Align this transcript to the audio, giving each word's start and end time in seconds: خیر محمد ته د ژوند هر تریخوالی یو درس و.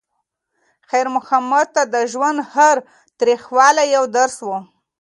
خیر 0.89 1.07
محمد 1.15 1.67
ته 1.75 1.83
د 1.93 1.95
ژوند 2.11 2.37
هر 2.53 2.75
تریخوالی 3.19 3.85
یو 3.95 4.03
درس 4.17 4.37
و. 4.47 4.49